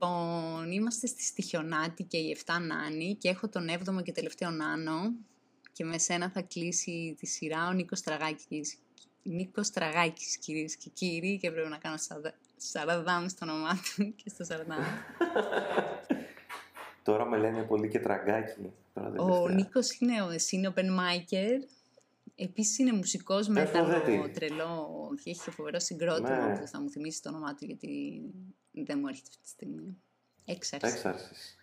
Λοιπόν, 0.00 0.70
είμαστε 0.70 1.06
στη 1.06 1.22
Στοιχιονάτη 1.22 2.02
και 2.02 2.16
οι 2.16 2.36
7 2.44 2.52
Νάνοι 2.66 3.14
και 3.14 3.28
έχω 3.28 3.48
τον 3.48 3.68
7ο 3.70 4.02
και 4.02 4.12
τελευταίο 4.12 4.50
Νάνο 4.50 5.12
και 5.72 5.84
με 5.84 5.98
σένα 5.98 6.30
θα 6.30 6.42
κλείσει 6.42 7.16
τη 7.18 7.26
σειρά 7.26 7.68
ο 7.68 7.72
Νίκος 7.72 8.00
Τραγάκης. 8.00 8.78
Νίκος 9.22 9.70
Τραγάκης, 9.70 10.38
κυρίες 10.38 10.76
και 10.76 10.90
κύριοι, 10.92 11.38
και 11.38 11.50
πρέπει 11.50 11.68
να 11.68 11.76
κάνω 11.76 11.96
σαραδάμ 12.56 13.26
στο 13.26 13.46
όνομά 13.50 13.70
του 13.74 14.04
και 14.22 14.28
στο 14.28 14.44
σαραδάμ. 14.44 14.82
Τώρα 17.04 17.24
με 17.24 17.36
λένε 17.36 17.62
πολύ 17.62 17.88
και 17.88 17.98
τραγάκι. 17.98 18.72
ο 19.18 19.48
Νίκος 19.48 19.98
είναι, 19.98 20.14
είναι 20.50 20.72
open 20.74 20.86
micer. 20.98 21.66
Επίσης 22.34 22.78
είναι 22.78 22.92
μουσικός 22.92 23.48
με 23.48 23.64
το 23.64 24.30
τρελό 24.34 24.88
και 25.22 25.30
έχει 25.30 25.50
φοβερό 25.50 25.80
συγκρότημα 25.80 26.46
ναι. 26.46 26.58
που 26.58 26.66
θα 26.66 26.80
μου 26.80 26.90
θυμίσει 26.90 27.22
το 27.22 27.28
όνομά 27.28 27.54
του 27.54 27.64
γιατί 27.64 28.22
δεν 28.84 28.98
μου 28.98 29.06
έρχεται 29.06 29.28
αυτή 29.30 29.42
τη 29.42 29.48
στιγμή. 29.48 29.96
Έξαρσης. 30.44 31.56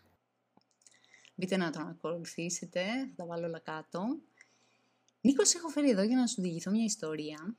Μπείτε 1.36 1.57
να 1.57 1.71
τον 1.71 1.88
ακολουθήσετε, 1.88 2.83
θα 2.86 3.14
τα 3.15 3.25
βάλω 3.25 3.47
όλα 3.47 3.60
κάτω. 3.60 4.19
Νίκος, 5.21 5.54
έχω 5.54 5.68
φέρει 5.68 5.89
εδώ 5.89 6.04
για 6.04 6.18
να 6.18 6.28
σου 6.28 6.41
διηγηθώ 6.41 6.71
μια 6.71 6.83
ιστορία. 6.83 7.55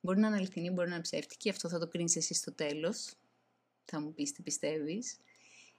Μπορεί 0.00 0.18
να 0.20 0.26
είναι 0.26 0.36
αληθινή, 0.36 0.70
μπορεί 0.70 0.88
να 0.88 0.94
είναι 0.94 1.02
ψεύτικη, 1.02 1.50
αυτό 1.50 1.68
θα 1.68 1.78
το 1.78 1.88
κρίνεις 1.88 2.16
εσύ 2.16 2.34
στο 2.34 2.52
τέλος. 2.52 3.14
Θα 3.84 4.00
μου 4.00 4.14
πεις 4.14 4.32
τι 4.32 4.42
πιστεύεις. 4.42 5.16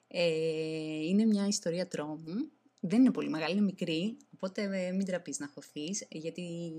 Ε, 0.07 1.05
είναι 1.05 1.25
μια 1.25 1.47
ιστορία 1.47 1.87
τρόμου. 1.87 2.51
Δεν 2.79 2.99
είναι 2.99 3.11
πολύ 3.11 3.29
μεγάλη, 3.29 3.53
είναι 3.53 3.61
μικρή, 3.61 4.17
οπότε 4.35 4.61
ε, 4.61 4.91
μην 4.91 5.05
τραπείς 5.05 5.39
να 5.39 5.47
χωθείς, 5.47 6.05
γιατί 6.09 6.73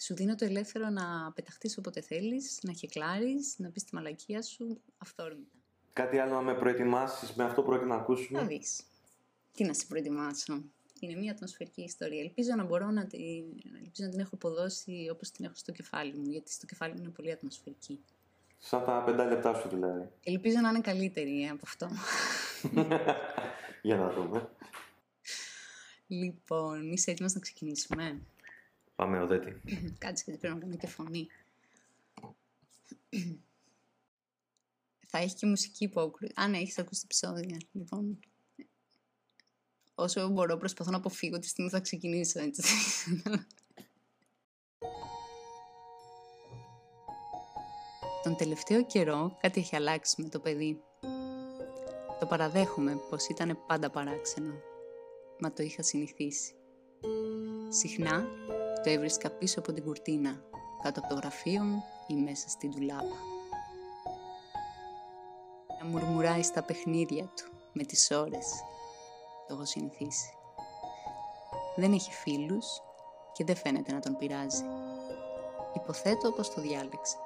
σου 0.00 0.14
δίνω 0.14 0.34
το 0.34 0.44
ελεύθερο 0.44 0.88
να 0.88 1.32
πεταχτείς 1.34 1.78
όποτε 1.78 2.00
θέλεις, 2.00 2.58
να 2.62 2.72
χεκλάρεις, 2.72 3.54
να 3.58 3.70
πεις 3.70 3.84
τη 3.84 3.94
μαλακία 3.94 4.42
σου, 4.42 4.80
αυθόρμητα. 4.98 5.56
Κάτι 5.92 6.18
άλλο 6.18 6.34
να 6.34 6.40
με 6.40 6.54
προετοιμάσεις 6.54 7.34
με 7.34 7.44
αυτό 7.44 7.60
που 7.60 7.68
πρόκειται 7.68 7.88
να 7.88 7.94
ακούσουμε. 7.94 8.38
Θα 8.38 8.46
δεις. 8.46 8.82
Τι 9.52 9.64
να 9.64 9.72
σε 9.72 9.86
προετοιμάσω. 9.86 10.62
Είναι 11.00 11.14
μια 11.14 11.32
ατμοσφαιρική 11.32 11.82
ιστορία. 11.82 12.20
Ελπίζω 12.20 12.54
να 12.56 12.64
μπορώ 12.64 12.90
να 12.90 13.06
την, 13.06 13.44
ελπίζω 13.82 14.04
να 14.04 14.08
την 14.08 14.20
έχω 14.20 14.34
αποδώσει 14.34 15.08
όπως 15.12 15.30
την 15.30 15.44
έχω 15.44 15.54
στο 15.54 15.72
κεφάλι 15.72 16.14
μου, 16.14 16.30
γιατί 16.30 16.52
στο 16.52 16.66
κεφάλι 16.66 16.92
μου 16.92 16.98
είναι 17.00 17.10
πολύ 17.10 17.32
ατμοσφαιρική. 17.32 18.00
Σαν 18.58 18.84
τα 18.84 19.02
πεντά 19.06 19.24
λεπτά 19.24 19.54
σου 19.54 19.68
δηλαδή. 19.68 20.08
Ελπίζω 20.22 20.60
να 20.60 20.68
είναι 20.68 20.80
καλύτερη 20.80 21.42
ε, 21.42 21.48
από 21.48 21.62
αυτό. 21.64 21.88
Για 23.82 23.96
να 23.96 24.10
δούμε. 24.10 24.48
Λοιπόν, 26.06 26.92
είσαι 26.92 27.10
έτοιμος 27.10 27.34
να 27.34 27.40
ξεκινήσουμε; 27.40 28.20
Πάμε, 28.98 29.20
Οδέτη. 29.20 29.60
Κάτσε 29.98 30.22
γιατί 30.26 30.40
πρέπει 30.40 30.54
να 30.54 30.60
κάνω 30.60 30.76
και 30.76 30.86
φωνή. 30.86 31.26
Θα 35.10 35.18
έχει 35.18 35.34
και 35.34 35.46
μουσική 35.46 35.88
που 35.88 36.00
ακού... 36.00 36.18
Α, 36.34 36.48
ναι, 36.48 36.58
έχεις 36.58 36.78
ακούσει 36.78 37.00
επεισόδια. 37.04 37.56
Λοιπόν, 37.72 38.18
όσο 39.94 40.28
μπορώ 40.28 40.56
προσπαθώ 40.56 40.90
να 40.90 40.96
αποφύγω 40.96 41.38
τη 41.38 41.46
στιγμή 41.48 41.70
θα 41.70 41.80
ξεκινήσω, 41.80 42.40
έτσι. 42.40 42.62
Τον 48.22 48.36
τελευταίο 48.36 48.86
καιρό 48.86 49.36
κάτι 49.40 49.60
έχει 49.60 49.76
αλλάξει 49.76 50.22
με 50.22 50.28
το 50.28 50.40
παιδί. 50.40 50.80
Το 52.20 52.26
παραδέχομαι 52.26 52.96
πως 53.10 53.28
ήταν 53.28 53.58
πάντα 53.66 53.90
παράξενο, 53.90 54.54
μα 55.40 55.52
το 55.52 55.62
είχα 55.62 55.82
συνηθίσει. 55.82 56.52
Συχνά 57.68 58.26
το 58.82 58.90
έβρισκα 58.90 59.30
πίσω 59.30 59.58
από 59.58 59.72
την 59.72 59.84
κουρτίνα, 59.84 60.40
κάτω 60.82 61.00
από 61.00 61.08
το 61.08 61.14
γραφείο 61.14 61.62
μου 61.62 61.82
ή 62.06 62.14
μέσα 62.14 62.48
στην 62.48 62.70
τουλάπα. 62.70 63.16
Να 65.80 65.88
μουρμουράει 65.88 66.42
στα 66.42 66.62
παιχνίδια 66.62 67.24
του, 67.24 67.52
με 67.72 67.82
τις 67.82 68.10
ώρες. 68.10 68.46
Το 69.46 69.54
έχω 69.54 69.64
συνηθίσει. 69.64 70.32
Δεν 71.76 71.92
έχει 71.92 72.12
φίλους 72.12 72.66
και 73.32 73.44
δεν 73.44 73.56
φαίνεται 73.56 73.92
να 73.92 74.00
τον 74.00 74.16
πειράζει. 74.16 74.64
Υποθέτω 75.74 76.32
πως 76.32 76.54
το 76.54 76.60
διάλεξε. 76.60 77.16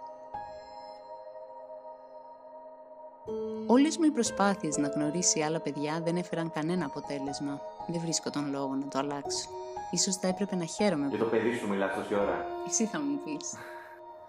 Όλες 3.66 3.98
μου 3.98 4.04
οι 4.04 4.10
προσπάθειες 4.10 4.76
να 4.76 4.88
γνωρίσει 4.88 5.40
άλλα 5.40 5.60
παιδιά 5.60 6.00
δεν 6.04 6.16
έφεραν 6.16 6.50
κανένα 6.50 6.84
αποτέλεσμα. 6.84 7.60
Δεν 7.86 8.00
βρίσκω 8.00 8.30
τον 8.30 8.50
λόγο 8.50 8.74
να 8.74 8.88
το 8.88 8.98
αλλάξω. 8.98 9.48
Ίσως 9.94 10.16
θα 10.16 10.28
έπρεπε 10.28 10.56
να 10.56 10.64
χαίρομαι. 10.64 11.08
Για 11.08 11.18
το 11.18 11.24
παιδί 11.24 11.56
σου 11.56 11.68
μιλάς 11.68 11.94
τόση 11.94 12.14
ώρα. 12.14 12.46
Εσύ 12.68 12.86
θα 12.86 13.00
μου 13.00 13.18
πεις. 13.24 13.54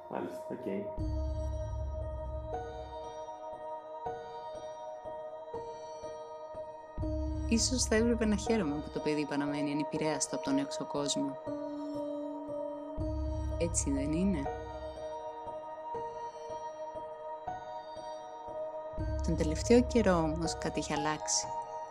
Μάλιστα, 0.09 0.45
ok. 0.49 0.57
Okay. 0.65 0.81
Ίσως 7.49 7.83
θα 7.83 7.95
έπρεπε 7.95 8.25
να 8.25 8.35
χαίρομαι 8.35 8.75
που 8.75 8.89
το 8.93 8.99
παιδί 8.99 9.25
παραμένει 9.25 9.71
ανεπηρέαστο 9.71 10.35
από 10.35 10.43
τον 10.43 10.57
έξω 10.57 10.85
κόσμο. 10.85 11.37
Έτσι 13.57 13.91
δεν 13.91 14.11
είναι; 14.11 14.41
Τον 19.25 19.37
τελευταίο 19.37 19.81
καιρό 19.81 20.15
όμως 20.15 20.57
κάτι 20.57 20.79
έχει 20.79 20.93
αλλάξει. 20.93 21.47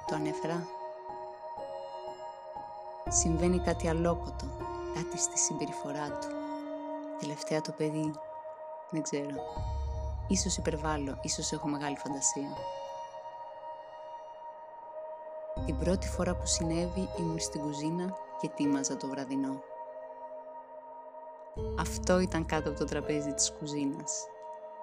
Το 0.06 0.14
ανέφερα. 0.14 0.66
Συμβαίνει 3.14 3.58
κάτι 3.58 3.88
αλόκοτο, 3.88 4.46
κάτι 4.94 5.18
στη 5.18 5.38
συμπεριφορά 5.38 6.18
του. 6.18 6.28
Τελευταία 7.20 7.60
το 7.60 7.72
παιδί, 7.72 8.12
δεν 8.90 9.02
ξέρω. 9.02 9.36
Ίσως 10.28 10.56
υπερβάλλω, 10.56 11.18
ίσως 11.22 11.52
έχω 11.52 11.68
μεγάλη 11.68 11.96
φαντασία. 11.96 12.48
Την 15.66 15.78
πρώτη 15.78 16.08
φορά 16.08 16.34
που 16.34 16.46
συνέβη 16.46 17.08
ήμουν 17.18 17.38
στην 17.38 17.60
κουζίνα 17.60 18.16
και 18.40 18.48
τίμαζα 18.48 18.96
το 18.96 19.06
βραδινό. 19.06 19.62
Αυτό 21.78 22.20
ήταν 22.20 22.46
κάτω 22.46 22.68
από 22.68 22.78
το 22.78 22.84
τραπέζι 22.84 23.32
της 23.34 23.52
κουζίνας. 23.52 24.24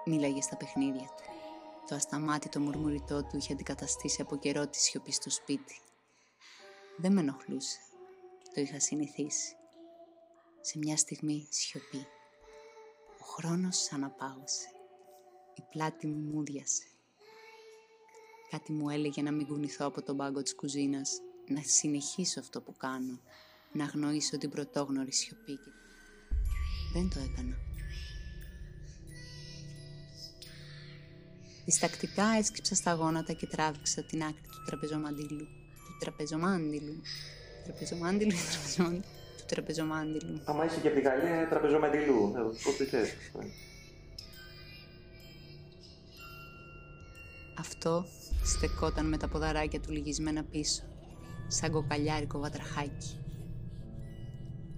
Μίλαγε 0.04 0.42
στα 0.42 0.56
παιχνίδια 0.56 1.06
του. 1.06 1.24
Το 1.88 1.94
ασταμάτητο 1.94 2.60
μουρμουριτό 2.60 3.22
του 3.22 3.36
είχε 3.36 3.52
αντικαταστήσει 3.52 4.22
από 4.22 4.36
καιρό 4.36 4.66
τη 4.66 4.78
σιωπή 4.78 5.12
στο 5.12 5.30
σπίτι. 5.30 5.80
Δεν 6.96 7.12
με 7.12 7.20
ενοχλούσε. 7.20 7.78
Το 8.54 8.60
είχα 8.60 8.80
συνηθίσει. 8.80 9.54
Σε 10.60 10.78
μια 10.78 10.96
στιγμή 10.96 11.46
σιωπή. 11.50 12.06
Ο 13.20 13.24
χρόνος 13.24 13.92
αναπάγωσε. 13.92 14.68
Η 15.54 15.62
πλάτη 15.70 16.06
μου 16.06 16.30
μούδιασε. 16.32 16.82
Κάτι 18.50 18.72
μου 18.72 18.90
έλεγε 18.90 19.22
να 19.22 19.30
μην 19.32 19.46
κουνηθώ 19.46 19.86
από 19.86 20.02
τον 20.02 20.16
πάγκο 20.16 20.42
της 20.42 20.54
κουζίνας, 20.54 21.20
να 21.48 21.62
συνεχίσω 21.62 22.40
αυτό 22.40 22.60
που 22.60 22.74
κάνω, 22.76 23.20
να 23.72 23.84
αγνοήσω 23.84 24.38
την 24.38 24.50
πρωτόγνωρη 24.50 25.12
σιωπή. 25.12 25.58
Δεν 26.92 27.08
το 27.10 27.18
έκανα. 27.18 27.56
Διστακτικά 31.64 32.24
έσκυψα 32.24 32.74
στα 32.74 32.92
γόνατα 32.92 33.32
και 33.32 33.46
τράβηξα 33.46 34.02
την 34.02 34.22
άκρη 34.22 34.42
του 34.42 34.62
τραπεζομαντήλου. 34.66 35.44
Του 35.86 35.96
τραπεζομάντιλου. 36.00 37.02
Τραπεζομάντιλου 37.70 38.30
ή 38.30 38.34
τραπεζομάντιλου. 38.50 39.02
Του 39.36 39.44
τραπεζομάντιλου. 39.46 40.40
Άμα 40.44 40.64
είσαι 40.64 40.80
και 40.80 40.88
από 40.88 40.96
τη 40.96 41.02
Γαλλία, 41.02 41.48
τραπεζομαντιλού. 41.48 42.32
Ό,τι 42.68 42.84
θες. 42.84 43.12
Αυτό 47.58 48.04
στεκόταν 48.44 49.08
με 49.08 49.16
τα 49.16 49.28
ποδαράκια 49.28 49.80
του 49.80 49.92
λυγισμένα 49.92 50.42
πίσω, 50.42 50.82
σαν 51.46 51.70
κοκαλιάρικο 51.70 52.38
βατραχάκι. 52.38 53.18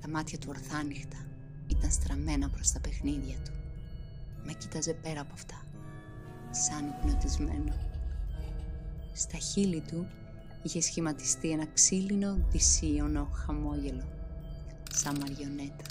Τα 0.00 0.08
μάτια 0.08 0.38
του 0.38 0.47
ορθάνυχτα 0.48 1.26
ήταν 1.66 1.91
στραμμένα 1.91 2.48
προς 2.48 2.70
τα 2.70 2.81
παιχνίδια 2.81 3.36
του. 3.44 3.52
Με 4.44 4.52
κοίταζε 4.52 4.92
πέρα 4.92 5.20
από 5.20 5.31
αυτά 5.32 5.64
σαν 6.50 6.88
υπνοτισμένο. 6.88 7.75
Στα 9.12 9.38
χείλη 9.38 9.81
του 9.81 10.06
είχε 10.62 10.81
σχηματιστεί 10.81 11.50
ένα 11.50 11.67
ξύλινο 11.75 12.38
δυσίωνο 12.50 13.29
χαμόγελο, 13.32 14.05
σαν 14.93 15.17
μαριονέτα. 15.20 15.85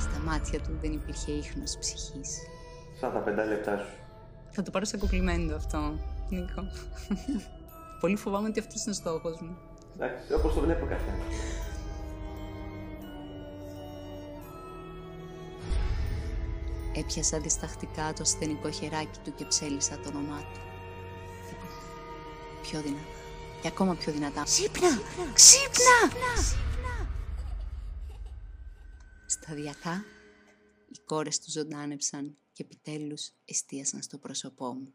Στα 0.00 0.18
μάτια 0.24 0.60
του 0.60 0.78
δεν 0.80 0.92
υπήρχε 0.92 1.32
ίχνος 1.32 1.76
ψυχής. 1.78 2.38
Σαν 3.00 3.12
τα 3.12 3.18
πεντά 3.18 3.44
λεπτά 3.44 3.78
σου. 3.78 3.96
Θα 4.50 4.62
το 4.62 4.70
πάρω 4.70 4.84
σε 4.84 4.96
κοκλιμέντο 4.96 5.54
αυτό, 5.54 5.98
Νίκο. 6.28 6.62
Πολύ 8.00 8.16
φοβάμαι 8.16 8.48
ότι 8.48 8.58
αυτός 8.58 8.82
είναι 8.82 8.90
ο 8.90 8.94
στόχος 8.94 9.40
μου. 9.40 9.56
Εντάξει, 9.94 10.34
όπως 10.34 10.54
το 10.54 10.60
βλέπω 10.60 10.86
καθένα. 10.86 11.22
Έπιασα 16.94 17.40
διστακτικά 17.40 18.12
το 18.12 18.22
ασθενικό 18.22 18.70
χεράκι 18.70 19.18
του 19.24 19.34
και 19.34 19.44
ψέλισα 19.44 19.98
το 19.98 20.08
όνομά 20.08 20.40
του. 20.40 20.60
Πιο 22.62 22.82
δυνατά. 22.82 23.06
Και 23.62 23.68
ακόμα 23.68 23.94
πιο 23.94 24.12
δυνατά. 24.12 24.42
Ξύπνα! 24.42 24.88
Ξύπνα! 25.32 26.18
Σταδιακά, 29.26 30.04
οι 30.88 30.98
κόρες 31.04 31.38
τους 31.38 31.52
ζωντάνεψαν 31.52 32.36
και 32.52 32.62
και 32.62 32.62
επιτέλους 32.62 33.30
εστίασαν 33.44 34.02
στο 34.02 34.18
πρόσωπό 34.18 34.72
μου. 34.74 34.94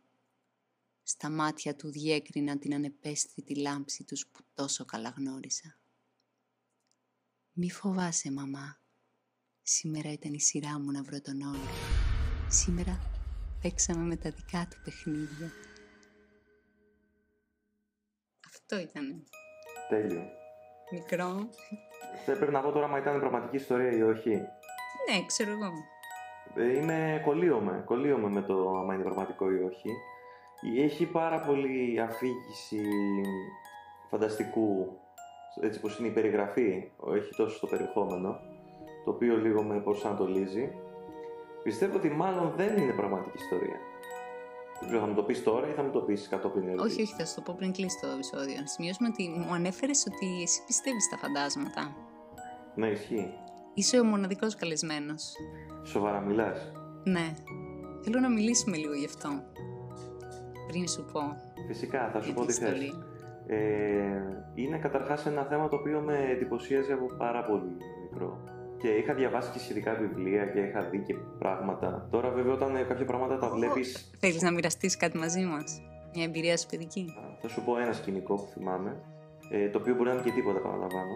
Στα 1.04 1.30
μάτια 1.30 1.76
του 1.76 1.90
διέκρινα 1.90 2.58
την 2.58 2.74
ανεπαίσθητη 2.74 3.56
λάμψη 3.56 4.04
τους 4.04 4.28
που 4.28 4.40
τόσο 4.54 4.86
καλά 4.86 5.10
γνώρισα. 5.10 5.78
«Μη 7.54 7.72
φοβάσαι, 7.72 8.32
μαμά. 8.32 8.80
Σήμερα 9.70 10.12
ήταν 10.12 10.34
η 10.34 10.40
σειρά 10.40 10.80
μου 10.80 10.92
να 10.92 11.02
βρω 11.04 11.22
τον 11.22 11.42
όλο. 11.42 11.68
Σήμερα 12.48 13.00
παίξαμε 13.62 14.04
με 14.04 14.16
τα 14.16 14.30
δικά 14.30 14.68
του 14.70 14.78
παιχνίδια. 14.84 15.52
Αυτό 18.46 18.80
ήταν. 18.80 19.24
Τέλειο. 19.90 20.24
Μικρό. 20.92 21.50
Δεν 22.26 22.38
πρέπει 22.38 22.52
να 22.52 22.62
πω 22.62 22.72
τώρα 22.72 22.88
μα 22.88 22.98
ήταν 22.98 23.20
πραγματική 23.20 23.56
ιστορία 23.56 23.92
ή 23.92 24.02
όχι. 24.02 24.30
Ναι, 24.30 25.26
ξέρω 25.26 25.52
εγώ. 25.52 25.72
Ε, 26.56 26.78
Είμαι 26.78 27.22
κολλείομαι, 27.26 27.84
κολλείομαι 27.86 28.30
με 28.30 28.42
το 28.42 28.78
άμα 28.78 28.94
είναι 28.94 29.04
πραγματικό 29.04 29.52
ή 29.52 29.64
όχι. 29.64 29.90
Έχει 30.78 31.06
πάρα 31.06 31.42
πολύ 31.42 32.02
αφήγηση 32.02 32.84
φανταστικού, 34.10 35.00
έτσι 35.62 35.80
πως 35.80 36.00
είναι 36.00 36.08
η 36.08 36.12
περιγραφή, 36.12 36.92
όχι 36.98 37.36
τόσο 37.36 37.56
στο 37.56 37.68
περιεχόμενο, 37.68 38.40
το 39.08 39.14
οποίο 39.14 39.38
λίγο 39.38 39.64
με 39.64 39.80
προσανατολίζει. 39.80 40.72
Πιστεύω 41.64 41.96
ότι 41.98 42.10
μάλλον 42.10 42.54
δεν 42.56 42.78
είναι 42.78 42.92
πραγματική 42.94 43.38
ιστορία. 43.44 43.80
Δεν 44.80 44.88
ξέρω, 44.88 45.02
θα 45.02 45.08
μου 45.08 45.16
το 45.16 45.24
πεις 45.24 45.44
τώρα 45.44 45.68
ή 45.70 45.72
θα 45.72 45.84
μου 45.84 45.92
το 45.92 46.00
πεις 46.00 46.28
κατόπιν 46.28 46.68
ερωτήσης. 46.68 46.92
Όχι, 46.94 47.02
όχι, 47.02 47.14
θα 47.14 47.26
σου 47.26 47.36
το 47.36 47.42
πω 47.42 47.54
πριν 47.58 47.72
κλείσει 47.72 48.00
το 48.02 48.08
επεισόδιο. 48.08 48.56
Να 48.60 48.66
σημειώσουμε 48.66 49.08
ότι 49.12 49.30
μου 49.30 49.54
ανέφερες 49.54 50.08
ότι 50.08 50.42
εσύ 50.42 50.64
πιστεύεις 50.66 51.04
στα 51.04 51.18
φαντάσματα. 51.18 51.96
Ναι, 52.76 52.88
ισχύει. 52.88 53.34
Είσαι 53.74 54.00
ο 54.00 54.04
μοναδικός 54.04 54.56
καλεσμένος. 54.56 55.34
Σοβαρά 55.84 56.20
μιλάς; 56.20 56.72
Ναι. 57.04 57.34
Θέλω 58.04 58.20
να 58.20 58.30
μιλήσουμε 58.30 58.78
λίγο 58.78 58.94
γι' 58.94 59.06
αυτό. 59.06 59.30
Πριν 60.68 60.88
σου 60.88 61.06
πω. 61.12 61.22
Φυσικά, 61.68 62.10
θα 62.14 62.20
σου 62.22 62.26
για 62.26 62.34
πω 62.34 62.46
την 62.46 62.56
τι 62.56 62.62
θες. 62.62 62.72
ιστορία. 62.72 63.06
Ε, 63.48 63.58
είναι 64.54 64.78
καταρχάς 64.78 65.26
ένα 65.26 65.44
θέμα 65.44 65.68
το 65.68 65.76
οποίο 65.76 66.00
με 66.00 66.28
εντυπωσίαζε 66.32 66.94
από 66.94 67.06
πάρα 67.18 67.44
πολύ 67.46 67.78
μικρό. 68.04 68.44
Και 68.82 68.88
είχα 68.88 69.14
διαβάσει 69.14 69.52
και 69.52 69.60
σχετικά 69.60 69.94
βιβλία 69.94 70.46
και 70.46 70.60
είχα 70.60 70.82
δει 70.82 70.98
και 70.98 71.16
πράγματα. 71.40 72.08
Τώρα 72.12 72.30
βέβαια 72.30 72.54
όταν 72.54 72.76
ε, 72.76 72.82
κάποια 72.84 73.06
πράγματα 73.06 73.38
τα 73.38 73.50
βλέπεις... 73.50 74.12
Θέλεις 74.20 74.42
να 74.42 74.52
μοιραστείς 74.52 74.98
κάτι 74.98 75.18
μαζί 75.18 75.44
μας; 75.44 75.82
Μια 76.14 76.24
εμπειρία 76.24 76.58
σου 76.58 76.68
παιδική; 76.68 77.06
Θα 77.42 77.48
σου 77.48 77.64
πω 77.64 77.78
ένα 77.78 77.94
σκηνικό 77.94 78.36
που 78.36 78.50
θυμάμαι, 78.54 79.04
ε, 79.52 79.70
το 79.70 79.78
οποίο 79.78 79.96
μπορεί 79.96 80.08
να 80.10 80.14
είναι 80.14 80.24
και 80.24 80.32
τίποτα 80.32 80.60
παραλαμβάνω. 80.60 81.16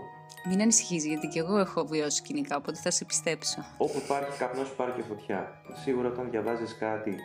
Μην 0.49 0.61
ανησυχείς, 0.61 1.05
γιατί 1.05 1.27
και 1.27 1.39
εγώ 1.39 1.57
έχω 1.57 1.85
βιώσει 1.85 2.17
σκηνικά, 2.17 2.55
οπότε 2.55 2.77
θα 2.77 2.91
σε 2.91 3.05
πιστέψω. 3.05 3.59
Όπου 3.77 3.97
υπάρχει 4.05 4.37
καπνός 4.37 4.69
υπάρχει 4.69 4.95
και 4.95 5.03
φωτιά. 5.07 5.61
Σίγουρα 5.83 6.07
όταν 6.07 6.29
διαβάζεις 6.29 6.77
κάτι 6.77 7.15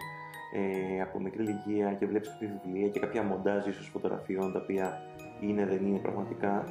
ε, 0.53 1.01
από 1.03 1.21
μικρή 1.21 1.43
ηλικία 1.43 1.93
και 1.93 2.07
βλέπεις 2.07 2.29
κάποια 2.29 2.61
βιβλία 2.63 2.89
και 2.89 3.01
κάποια 3.01 3.23
μοντάζ 3.23 3.67
ίσως 3.67 3.89
φωτογραφιών 3.93 4.53
τα 4.53 4.61
οποία 4.63 5.01
είναι 5.41 5.67
δεν 5.67 5.87
είναι 5.87 5.99
πραγματικά, 5.99 6.65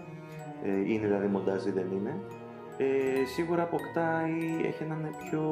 ε, 0.64 0.70
είναι 0.92 1.06
δηλαδή 1.06 1.28
μοντάζ 1.28 1.66
ή 1.66 1.72
δεν 1.72 1.92
είναι, 1.92 2.14
ε, 2.78 3.26
σίγουρα 3.26 3.64
αποκτάει, 3.64 4.38
έχει 4.66 4.84
έναν 4.84 5.16
πιο 5.24 5.44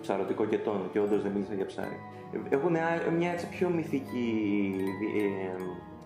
ψαρωτικό 0.00 0.44
και 0.44 0.58
τόνο 0.58 0.84
και 0.92 1.00
όντως 1.00 1.22
δεν 1.22 1.32
μίλησα 1.32 1.54
για 1.54 1.66
ψάρι. 1.66 1.96
Ε, 2.50 2.54
Έχουν 2.54 2.76
α- 2.76 3.10
μια 3.16 3.30
έτσι 3.30 3.48
πιο 3.48 3.68
μυθική 3.68 4.74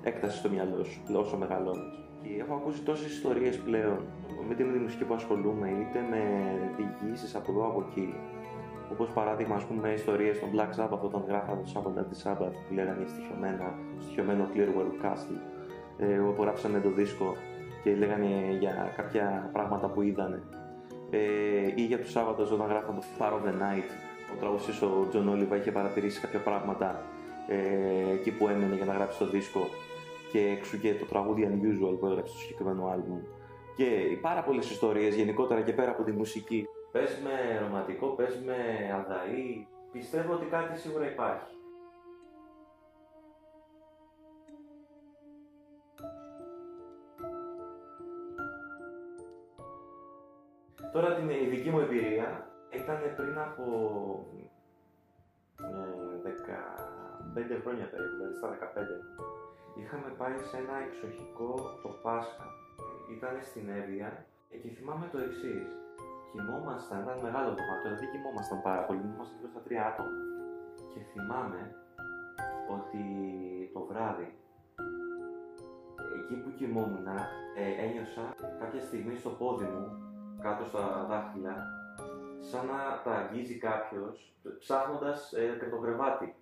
ε, 0.03 0.09
έκταση 0.09 0.39
στο 0.39 0.49
μυαλό 0.51 0.85
σου 0.85 1.01
όσο 1.13 1.37
μεγαλώνεις. 1.37 2.05
Και 2.23 2.29
έχω 2.43 2.55
ακούσει 2.55 2.83
τόσες 2.83 3.13
ιστορίες 3.13 3.59
πλέον, 3.59 3.99
είτε 4.51 4.65
με 4.65 4.73
τη 4.73 4.79
μουσική 4.79 5.05
που 5.05 5.15
ασχολούμαι, 5.15 5.69
είτε 5.69 5.99
με 6.11 6.21
διηγήσεις 6.77 7.35
από 7.35 7.53
εδώ 7.53 7.67
από 7.67 7.87
εκεί, 7.91 8.15
Όπως 8.93 9.09
παράδειγμα, 9.09 9.55
ας 9.55 9.65
πούμε, 9.65 9.93
ιστορίες 9.93 10.41
των 10.41 10.49
Black 10.55 10.71
Sabbath 10.79 11.01
όταν 11.01 11.25
γράφανε 11.29 11.61
το 11.63 11.71
Sabbath 11.75 11.99
at 12.01 12.07
the 12.13 12.19
Sabbath 12.25 12.53
που 12.69 12.75
λέγανε 12.75 13.05
στοιχειωμένα, 13.07 13.79
στοιχειωμένο 13.99 14.49
Clearwell 14.55 15.05
Castle, 15.05 15.41
ε, 15.99 16.19
όπου 16.19 16.43
γράψανε 16.43 16.79
το 16.79 16.91
δίσκο 16.91 17.35
και 17.87 17.95
λέγανε 17.95 18.57
για 18.59 18.93
κάποια 18.97 19.51
πράγματα 19.53 19.89
που 19.89 20.03
είδανε. 20.03 20.43
Ε, 21.11 21.19
ή 21.75 21.85
για 21.85 21.99
τους 21.99 22.11
Σάββατος 22.11 22.51
όταν 22.51 22.67
γράφανε 22.69 22.99
το 22.99 23.05
Far 23.19 23.33
of 23.33 23.49
the 23.49 23.53
Night, 23.53 23.91
ο 24.33 24.37
τραγουδιστής 24.41 24.83
ο 24.83 25.09
John 25.13 25.29
Oliver 25.33 25.59
είχε 25.61 25.73
παρατηρήσει 25.73 26.21
κάποια 26.21 26.41
πράγματα 26.41 27.03
ε, 27.49 28.13
εκεί 28.13 28.31
που 28.31 28.49
έμενε 28.49 28.75
για 28.75 28.85
να 28.85 28.93
γράψει 28.93 29.19
το 29.19 29.27
δίσκο 29.27 29.69
και 30.33 30.39
εξού 30.39 30.81
και 30.81 30.95
το 30.95 31.05
τραγούδι 31.05 31.49
Unusual 31.53 31.99
που 31.99 32.07
έγραψε 32.07 32.33
στο 32.33 32.41
συγκεκριμένο 32.41 32.87
άλμπουμ. 32.87 33.21
Και 33.77 34.19
πάρα 34.21 34.43
πολλές 34.43 34.71
ιστορίες 34.71 35.15
γενικότερα 35.15 35.61
και 35.61 35.73
πέρα 35.73 35.91
από 35.91 36.03
τη 36.03 36.13
μουσική. 36.13 36.67
Πες 36.93 37.21
με 37.25 37.59
ρομαντικό, 37.61 38.07
πες 38.07 38.43
με 38.45 38.57
αδαή. 38.99 39.67
Πιστεύω 39.93 40.33
ότι 40.33 40.47
κάτι 40.47 40.79
σίγουρα 40.79 41.11
υπάρχει. 41.11 41.56
Τώρα 50.93 51.15
την 51.15 51.29
η 51.31 51.47
δική 51.47 51.71
μου 51.71 51.81
εμπειρία 51.81 52.51
ήταν 52.71 52.99
πριν 53.17 53.39
από 53.39 53.65
ε, 55.61 56.33
15 57.35 57.61
χρόνια 57.63 57.87
περίπου, 57.91 58.17
δηλαδή 58.17 58.37
στα 58.37 58.49
15. 58.51 59.17
Είχαμε 59.81 60.09
πάει 60.19 60.37
σε 60.51 60.57
ένα 60.57 60.77
εξοχικό 60.87 61.51
το 61.83 61.89
Πάσχα. 62.03 62.47
Ήταν 63.17 63.35
στην 63.43 63.69
Εύβοια 63.79 64.27
ε, 64.51 64.57
και 64.57 64.69
θυμάμαι 64.69 65.07
το 65.13 65.19
εξής. 65.19 65.69
Κοιμόμασταν, 66.33 67.03
ήταν 67.03 67.19
μεγάλο 67.27 67.49
το 67.49 67.55
δωμάτιο, 67.59 67.83
δηλαδή 67.85 68.07
κοιμόμασταν 68.13 68.59
πάρα 68.69 68.83
πολύ, 68.87 69.01
κοιμόμασταν 69.01 69.37
γύρω 69.39 69.51
στα 69.55 69.63
τρία 69.67 69.83
άτομα. 69.91 70.15
Και 70.93 71.01
θυμάμαι 71.11 71.61
ότι 72.77 73.05
το 73.75 73.81
βράδυ, 73.91 74.29
εκεί 76.19 76.35
που 76.43 76.51
κοιμόμουν, 76.59 77.07
ε, 77.61 77.85
ένιωσα 77.85 78.25
κάποια 78.61 78.83
στιγμή 78.89 79.15
στο 79.17 79.31
πόδι 79.31 79.65
μου, 79.65 80.06
κάτω 80.47 80.65
στα 80.71 80.83
δάχτυλα, 81.11 81.55
σαν 82.51 82.67
να 82.67 82.79
τα 83.05 83.13
αγγίζει 83.21 83.57
κάποιος, 83.69 84.15
ψάχνοντας 84.59 85.33
ε, 85.33 85.69
το 85.73 85.77
κρεβάτι. 85.85 86.35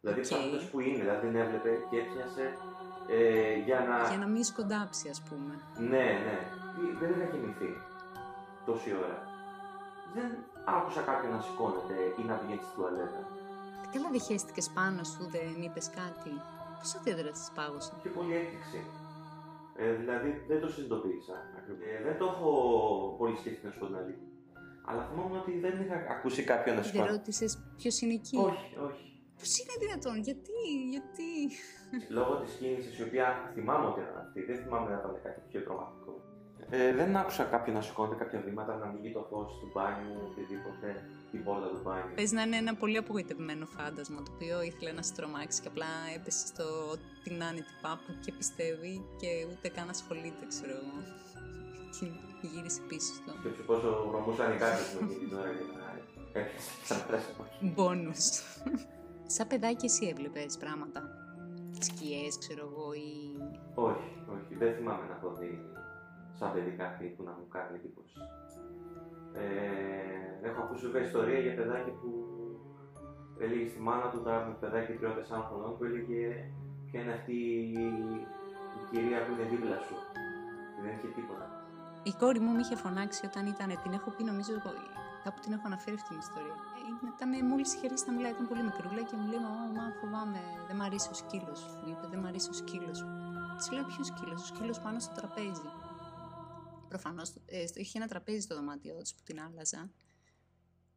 Δηλαδή 0.00 0.20
Οκ. 0.20 0.26
ψάχνοντας 0.26 0.64
που 0.70 0.80
είναι, 0.80 0.98
δηλαδή 1.04 1.26
δεν 1.26 1.36
έβλεπε 1.42 1.70
και 1.90 1.96
έπιασε 2.02 2.44
ε, 3.08 3.54
για 3.66 3.78
να. 3.88 3.96
Για 4.08 4.18
να 4.24 4.26
μην 4.34 4.44
σκοντάψει, 4.44 5.08
ας 5.08 5.20
πούμε. 5.28 5.52
Ναι, 5.92 6.06
ναι. 6.26 6.38
Ή- 6.82 6.96
Δεν 7.00 7.10
είχα 7.10 7.26
κοιμηθεί 7.32 7.70
τόση 8.66 8.90
ώρα. 9.04 9.18
Δεν 10.14 10.28
άκουσα 10.64 11.00
κάποιον 11.00 11.32
να 11.36 11.40
σηκώνεται 11.40 11.96
ή 12.20 12.22
να 12.30 12.34
πηγαίνει 12.34 12.60
στην 12.66 12.74
τουαλέτα. 12.76 13.20
Καλά 13.92 14.08
δεν 14.14 14.20
χέστηκες 14.20 14.62
πάνω 14.74 15.02
σου, 15.12 15.22
δεν 15.34 15.62
είπες 15.64 15.86
κάτι. 16.00 16.32
Πώς 16.78 16.94
αντέδρασε 16.96 17.50
πάγωσε; 17.54 17.92
Είχε 17.98 18.08
πολύ 18.08 18.34
έκπληξη. 18.40 18.80
Ε, 19.80 19.92
δηλαδή 20.00 20.28
δεν 20.50 20.60
το 20.60 20.68
συνειδητοποίησα. 20.68 21.36
ακριβώς. 21.58 21.86
Ε, 21.88 22.02
δεν 22.06 22.16
το 22.18 22.24
έχω 22.32 22.50
πολύ 23.18 23.36
σκεφτεί 23.36 23.66
να 23.66 23.72
σου 23.72 23.78
πω 23.78 23.86
την 23.86 23.96
αλήθεια. 23.96 24.28
Αλλά 24.88 25.02
θυμάμαι 25.08 25.38
ότι 25.38 25.52
δεν 25.64 25.74
είχα 25.82 25.96
ακούσει 26.16 26.42
κάποιον 26.52 26.74
να 26.76 26.80
Δεν 26.80 26.90
σηκώνεται. 26.90 27.12
ρώτησες 27.14 27.50
ποιος 27.76 28.00
είναι 28.00 28.14
εκεί; 28.20 28.36
Όχι, 28.36 28.70
όχι. 28.88 29.06
Πώς 29.38 29.50
είναι 29.58 29.74
δυνατόν, 29.84 30.16
γιατί, 30.28 30.58
γιατί; 30.94 31.30
Λόγω 32.18 32.32
της 32.42 32.52
κίνησης 32.58 32.98
η 32.98 33.02
οποία 33.02 33.26
θυμάμαι 33.54 33.86
ότι 33.90 34.00
ήταν 34.00 34.16
αυτή, 34.24 34.38
δεν 34.48 34.56
θυμάμαι 34.62 34.88
να 34.90 34.96
ήταν 34.98 35.12
κάτι 35.22 35.40
πιο 35.50 35.60
τρομακτικό. 35.66 36.12
Ε, 36.70 36.92
δεν 36.94 37.16
άκουσα 37.16 37.44
κάποιον 37.44 37.76
να 37.76 37.82
σηκώνεται 37.82 38.14
κάποια 38.24 38.40
βήματα, 38.40 38.76
να 38.76 38.86
ανοίγει 38.86 39.12
το 39.12 39.26
φως 39.30 39.58
του 39.60 39.70
μπάνιου, 39.74 40.14
οτιδήποτε, 40.28 40.88
την 41.30 41.44
πόρτα 41.44 41.68
του 41.68 41.80
μπάνιου. 41.84 42.14
Πες 42.14 42.32
να 42.32 42.42
είναι 42.42 42.56
ένα 42.56 42.74
πολύ 42.74 42.96
απογοητευμένο 42.96 43.66
φάντασμα 43.66 44.22
το 44.22 44.30
οποίο 44.34 44.62
ήθελε 44.62 44.92
να 44.92 45.02
σε 45.02 45.12
τρομάξει 45.14 45.60
και 45.62 45.68
απλά 45.68 45.90
έπεσε 46.16 46.46
στο 46.46 46.64
ότι 46.92 47.30
να 47.38 47.46
είναι 47.50 47.64
τυπάπου 47.70 48.10
και 48.24 48.32
πιστεύει 48.32 48.94
και 49.20 49.30
ούτε 49.52 49.68
καν 49.68 49.88
ασχολείται, 49.88 50.44
ξέρω 50.48 50.72
εγώ. 50.82 50.98
Και 51.94 52.06
γύρισε 52.52 52.80
πίσω 52.88 53.12
στο 53.20 53.32
Σκέψου 53.40 53.64
πόσο 53.64 53.88
βρωμούσαν 54.10 54.52
οι 54.52 54.56
κάρτε 54.56 54.84
μου 54.92 54.98
εκείνη 55.04 55.28
την 55.28 55.38
ώρα 55.38 55.50
για 55.58 55.66
να 55.78 55.84
έρθει 56.40 56.58
σαν 56.88 56.98
πράσινο. 57.06 57.44
μπόνους. 57.74 58.24
Σαν 59.34 59.46
παιδάκι 59.46 59.84
εσύ 59.86 60.06
έβλεπες 60.06 60.56
πράγματα; 60.56 61.00
Σκιές, 61.86 62.38
ξέρω 62.38 62.62
εγώ, 62.70 62.92
ή... 62.92 63.10
Όχι, 63.74 64.10
όχι, 64.34 64.54
δεν 64.60 64.74
θυμάμαι 64.74 65.04
να 65.08 65.14
έχω 65.14 65.30
δει 65.38 65.52
σαν 66.38 66.52
παιδί 66.52 66.72
κάτι 66.82 67.04
που 67.14 67.22
να 67.28 67.32
μου 67.38 67.46
κάνει 67.54 67.72
εντύπωση. 67.78 68.18
Ε, 69.42 70.48
έχω 70.48 70.60
ακούσει 70.64 70.84
βέβαια 70.86 71.06
ιστορία 71.10 71.40
για 71.46 71.54
παιδάκι 71.58 71.92
που 72.00 72.10
έλεγε 73.44 73.68
στη 73.72 73.80
μάνα 73.86 74.06
του 74.12 74.20
τα 74.26 74.56
παιδάκι 74.60 74.92
3-4 75.02 75.44
χρονών 75.48 75.72
που 75.76 75.84
έλεγε 75.88 76.20
ποια 76.86 77.00
είναι 77.00 77.14
αυτή 77.18 77.36
η, 77.82 77.86
η 78.78 78.80
κυρία 78.90 79.18
που 79.24 79.30
είναι 79.32 79.46
δίπλα 79.52 79.78
σου; 79.86 79.96
Και 80.72 80.80
δεν 80.84 80.92
είχε 80.94 81.08
τίποτα. 81.18 81.46
Η 82.10 82.12
κόρη 82.20 82.40
μου 82.44 82.52
με 82.56 82.60
είχε 82.64 82.76
φωνάξει 82.84 83.20
όταν 83.30 83.44
ήταν, 83.54 83.68
την 83.82 83.92
έχω 83.98 84.08
πει 84.16 84.22
νομίζω, 84.30 84.52
εγώ, 84.58 84.70
κάπου 85.24 85.40
την 85.44 85.52
έχω 85.56 85.66
αναφέρει 85.70 85.96
αυτή 86.00 86.08
την 86.14 86.20
ιστορία. 86.26 86.56
Ε, 86.76 86.80
Ήταν 87.14 87.30
μόλις 87.50 87.68
είχε 87.74 87.84
αρχίσει 87.88 88.06
να 88.10 88.12
μιλάει, 88.16 88.32
ήταν 88.36 88.46
πολύ 88.50 88.62
μικρούλα 88.68 89.02
και 89.08 89.14
μου 89.18 89.26
λέει: 89.32 89.40
Μαμά, 89.46 89.60
μαμά, 89.66 89.84
φοβάμαι, 90.00 90.40
δεν 90.68 90.76
μ' 90.78 90.84
αρέσει 90.88 91.08
ο 91.14 91.16
σκύλος. 91.22 91.60
Μου 91.80 91.88
είπε: 91.92 92.04
Δεν 92.12 92.18
μ' 92.22 92.28
αρέσει 92.30 92.48
ο 92.54 92.56
σκύλος. 92.62 92.98
Της 93.56 93.66
λέω: 93.74 93.84
Ποιος 93.90 94.06
σκύλος, 94.12 94.40
ο 94.44 94.48
σκύλος 94.52 94.78
πάνω 94.84 94.98
στο 95.04 95.12
τραπέζι. 95.18 95.68
Προφανώς 96.88 97.34
ε, 97.46 97.66
στο- 97.66 97.80
είχε 97.80 97.98
ένα 97.98 98.06
τραπέζι 98.08 98.40
στο 98.40 98.54
δωμάτιό 98.54 98.96
της 98.96 99.14
που 99.14 99.22
την 99.24 99.40
άλλαζα. 99.40 99.90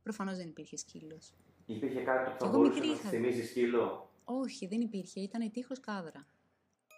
Προφανώς 0.04 0.38
δεν 0.38 0.48
υπήρχε 0.48 0.78
σκύλος. 0.78 1.34
Υπήρχε 1.66 2.02
κάτι 2.02 2.32
που 2.32 2.38
θα 2.40 2.48
μπορούσε 2.52 2.80
να 2.80 2.96
θυμίσει 2.96 3.46
σκύλο; 3.46 4.12
Όχι, 4.24 4.68
δεν 4.68 4.82
υπήρχε. 4.82 5.20
Ήταν 5.20 5.52
τείχος 5.52 5.80
κάδρα. 5.80 6.26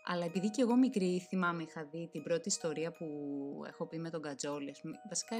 Αλλά 0.05 0.25
επειδή 0.25 0.49
και 0.49 0.61
εγώ 0.61 0.75
μικρή 0.75 1.19
θυμάμαι 1.29 1.63
είχα 1.63 1.83
δει 1.85 2.07
την 2.11 2.23
πρώτη 2.23 2.47
ιστορία 2.47 2.91
που 2.91 3.07
έχω 3.67 3.85
πει 3.87 3.97
με 3.99 4.09
τον 4.09 4.21
Κατζόλη. 4.21 4.75
Βασικά 5.09 5.35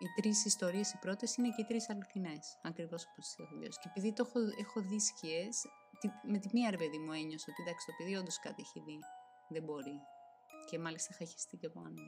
οι 0.00 0.06
τρεις 0.20 0.44
ιστορίες 0.44 0.92
οι 0.92 0.98
πρώτες 1.00 1.36
είναι 1.36 1.48
και 1.48 1.62
οι 1.62 1.64
τρεις 1.64 1.90
αληθινές. 1.90 2.58
Ακριβώς 2.62 3.02
όπως 3.10 3.24
τις 3.26 3.38
έχω 3.38 3.54
βιώσει. 3.58 3.78
Και 3.82 3.88
επειδή 3.88 4.12
το 4.12 4.24
έχω, 4.26 4.38
έχω 4.60 4.80
δει 4.80 5.00
σκιές, 5.00 5.64
με 6.32 6.38
τη 6.38 6.48
μία 6.52 6.70
ρε 6.70 6.76
παιδί 6.76 6.98
μου 6.98 7.12
ένιωσα 7.12 7.46
ότι 7.50 7.62
εντάξει 7.62 7.86
το 7.86 7.92
παιδί 7.98 8.14
όντως 8.16 8.38
κάτι 8.38 8.62
έχει 8.62 8.80
δει. 8.86 8.98
Δεν 9.48 9.62
μπορεί. 9.62 9.96
Και 10.70 10.78
μάλιστα 10.78 11.08
είχα 11.12 11.24
χεστεί 11.32 11.56
και 11.56 11.68
πάνω. 11.68 12.00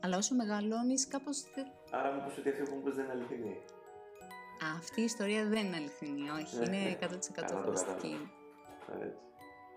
Αλλά 0.00 0.16
όσο 0.16 0.34
μεγαλώνεις, 0.34 1.08
κάπως. 1.08 1.44
Άρα 1.90 2.12
μου 2.12 2.22
πει 2.26 2.40
ότι 2.40 2.48
αυτή 2.48 2.62
που 2.62 2.92
δεν 2.92 3.04
είναι 3.04 3.12
αληθινή. 3.12 3.56
Αυτή 4.76 5.00
η 5.00 5.04
ιστορία 5.04 5.44
δεν 5.44 5.64
είναι 5.64 5.76
αληθινή, 5.76 6.30
όχι. 6.30 6.56
είναι 6.56 6.98
100% 7.00 7.62
φανταστική. 7.62 8.30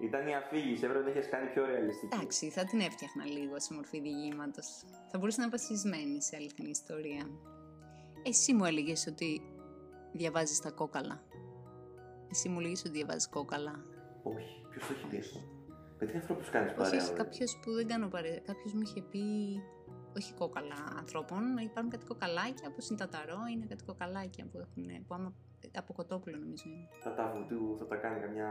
Ήταν 0.02 0.28
η 0.28 0.36
αφήγηση, 0.36 0.86
έπρεπε 0.86 1.12
να 1.12 1.20
έχει 1.20 1.30
κάνει 1.30 1.50
πιο 1.50 1.66
ρεαλιστική. 1.66 2.16
Εντάξει, 2.16 2.50
θα 2.50 2.64
την 2.66 2.80
έφτιαχνα 2.80 3.26
λίγο 3.26 3.60
σε 3.60 3.74
μορφή 3.74 4.00
διηγήματος. 4.00 4.84
Θα 5.12 5.18
μπορούσε 5.18 5.38
να 5.38 5.44
είναι 5.44 5.52
βασισμένη 5.52 6.22
σε 6.22 6.36
αληθινή 6.36 6.70
ιστορία. 6.70 7.30
Εσύ 8.24 8.54
μου 8.54 8.66
έλεγες 8.66 9.08
ότι 9.08 9.42
διαβάζεις 10.12 10.60
τα 10.60 10.72
κόκαλα. 10.72 11.24
Εσύ 12.32 12.50
μου 12.50 12.60
έλεγε 12.60 12.76
ότι 12.80 12.90
διαβάζεις 12.90 13.30
κόκαλα. 13.30 13.86
Όχι, 14.24 14.66
ποιος 14.70 14.88
το 14.88 14.94
έχει 14.94 15.08
πει 15.08 15.18
αυτό; 15.18 15.40
Με 16.00 16.06
τι 16.06 16.18
ανθρώπους 16.18 16.50
κάνεις 16.50 16.74
παρέα. 16.74 17.02
Όχι, 17.02 17.14
κάποιος 17.14 17.60
που 17.62 17.72
δεν 17.74 17.88
κάνω 17.88 18.08
παρέα. 18.08 18.40
Κάποιος 18.40 18.74
μου 18.74 18.82
είχε 18.82 19.02
πει. 19.02 19.20
Όχι 20.16 20.34
κόκαλα 20.34 20.96
ανθρώπων, 20.98 21.58
υπάρχουν 21.58 21.92
κάτι 21.92 22.06
κοκαλάκια 22.06 22.68
όπω 22.68 22.80
είναι 22.90 23.00
τα 23.00 23.08
ταρό, 23.08 23.40
είναι 23.54 23.66
κάτι 23.66 23.84
κοκαλάκια 23.84 24.46
που 24.52 24.58
έχουν. 24.58 25.06
Που 25.08 25.14
άμα, 25.14 25.34
από 25.76 25.94
κοτόπουλο 25.94 26.38
νομίζω 26.38 26.64
είναι. 26.66 26.88
Θα 27.04 27.14
τα, 27.14 27.34
θα 27.80 27.86
τα 27.86 27.96
κάνει 27.96 28.20
καμιά 28.20 28.50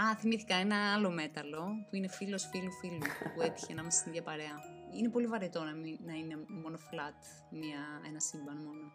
Α, 0.00 0.16
θυμήθηκα 0.16 0.54
ένα 0.54 0.94
άλλο 0.94 1.10
μέταλλο 1.10 1.62
που 1.88 1.96
είναι 1.96 2.08
φίλος 2.08 2.48
φίλου 2.52 2.72
φίλου 2.72 2.98
που 3.34 3.42
έτυχε 3.42 3.74
να 3.74 3.80
είμαστε 3.80 4.00
στην 4.00 4.10
ίδια 4.12 4.22
παρέα. 4.22 4.56
Είναι 4.98 5.08
πολύ 5.08 5.26
βαρετό 5.26 5.64
να, 5.64 5.74
μην, 5.74 5.98
να 6.06 6.12
είναι 6.12 6.36
μόνο 6.62 6.76
flat 6.90 7.18
μια, 7.50 7.80
ένα 8.08 8.20
σύμπαν 8.20 8.56
μόνο. 8.56 8.92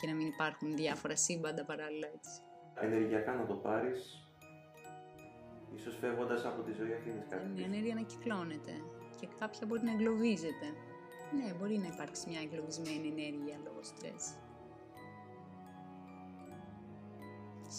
Και 0.00 0.06
να 0.06 0.14
μην 0.14 0.26
υπάρχουν 0.26 0.76
διάφορα 0.76 1.16
σύμπαντα 1.16 1.64
παράλληλα 1.64 2.06
έτσι. 2.06 2.40
Ενεργειακά 2.74 3.34
να 3.34 3.46
το 3.46 3.54
πάρεις, 3.54 4.28
ίσως 5.76 5.96
φεύγοντας 5.96 6.44
από 6.44 6.62
τη 6.62 6.72
ζωή 6.72 6.92
αφήνει 6.92 7.24
κάτι. 7.28 7.60
Η 7.60 7.62
ενέργεια 7.62 7.94
να 7.94 8.02
κυκλώνεται 8.02 8.72
και 9.22 9.28
κάποια 9.38 9.66
μπορεί 9.66 9.82
να 9.88 9.92
εγκλωβίζεται. 9.96 10.68
Ναι, 11.36 11.48
μπορεί 11.58 11.76
να 11.84 11.88
υπάρξει 11.94 12.22
μια 12.30 12.40
εγκλωβισμένη 12.44 13.06
ενέργεια 13.14 13.56
λόγω 13.66 13.82
στρες. 13.90 14.24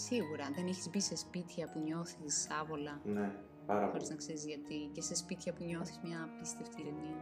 Σίγουρα, 0.05 0.45
δεν 0.55 0.65
έχεις 0.67 0.89
μπει 0.89 1.01
σε 1.01 1.15
σπίτια 1.15 1.65
που 1.71 1.79
νιώθεις 1.79 2.35
άβολα. 2.59 2.95
Ναι, 3.03 3.27
πάρα 3.65 3.85
πολύ. 3.87 3.91
Χωρί 3.91 4.05
να 4.09 4.15
ξέρεις 4.15 4.45
γιατί. 4.45 4.77
Και 4.93 5.01
σε 5.01 5.15
σπίτια 5.15 5.53
που 5.53 5.63
νιώθεις 5.63 5.99
μια 6.03 6.19
απίστευτη 6.27 6.81
ηρεμία. 6.81 7.19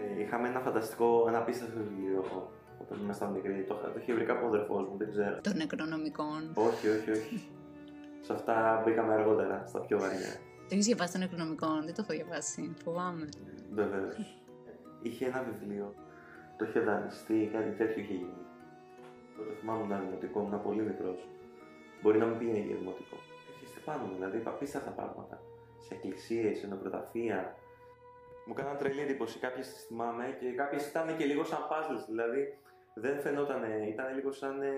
Ε, 0.00 0.22
είχαμε 0.22 0.48
ένα 0.48 0.60
φανταστικό, 0.60 1.24
ένα 1.28 1.38
απίστευτο 1.38 1.78
βιβλίο 1.78 2.22
όταν 2.82 3.00
ήμασταν 3.02 3.30
μικροί. 3.30 3.64
Το, 3.68 3.74
το 3.74 3.98
είχε 4.00 4.14
βρει 4.14 4.24
κάπου 4.24 4.44
ο 4.44 4.48
αδερφός 4.48 4.88
μου, 4.88 4.96
δεν 4.96 5.10
ξέρω. 5.10 5.40
Των 5.40 5.56
νεκρονομικών. 5.56 6.40
Όχι, 6.54 6.88
όχι, 6.88 7.10
όχι. 7.10 7.34
σε 8.26 8.32
αυτά 8.32 8.82
μπήκαμε 8.84 9.12
αργότερα, 9.12 9.64
στα 9.66 9.80
πιο 9.80 9.98
βαριά. 9.98 10.32
Το 10.70 10.76
έχεις 10.76 10.88
διαβάσει 10.90 11.12
των 11.12 11.20
νεκρονομικών, 11.20 11.84
δεν 11.84 11.94
το 11.94 12.02
έχω 12.04 12.12
διαβάσει. 12.12 12.74
Φοβάμαι. 12.84 13.28
Βεβαίως. 13.70 14.14
είχε 15.02 15.26
ένα 15.26 15.42
βιβλίο, 15.48 15.94
το 16.56 16.64
είχε 16.64 16.80
δανειστεί, 16.80 17.50
κάτι 17.52 17.70
τέτοιο 17.70 18.02
είχε 18.02 18.14
γίνει. 18.14 18.42
Τότε 19.36 19.52
θυμάμαι 19.60 19.84
ένα 19.84 19.98
δημοτικό, 19.98 20.40
ήμουν 20.40 20.62
πολύ 20.62 20.82
μικρός. 20.82 21.28
Μπορεί 22.02 22.18
να 22.18 22.26
μην 22.26 22.38
πήγαινε 22.38 22.58
για 22.58 22.76
δημοτικό. 22.76 23.16
Έρχεστε 23.52 23.80
πάνω 23.84 24.04
μου, 24.04 24.14
δηλαδή 24.14 24.42
απίστευτα 24.44 24.90
πράγματα. 24.90 25.42
Σε 25.78 25.94
εκκλησίες, 25.94 26.58
σε 26.58 26.66
νεκροταφεία. 26.66 27.56
Μου 28.46 28.54
έκαναν 28.56 28.76
τρελή 28.76 29.00
εντύπωση. 29.00 29.38
Κάποιες 29.38 29.72
τις 29.72 29.84
θυμάμαι 29.84 30.36
και 30.40 30.52
κάποιες 30.52 30.88
ήταν 30.88 31.16
και 31.16 31.24
λίγο 31.24 31.44
σαν 31.44 31.58
puzzles. 31.70 32.04
Δηλαδή 32.06 32.58
δεν 32.94 33.20
φαινόταν, 33.20 33.62
ήταν 33.88 34.14
λίγο 34.14 34.32
σαν 34.32 34.62
ε, 34.62 34.70